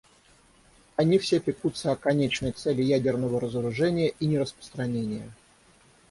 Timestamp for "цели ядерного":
2.53-3.39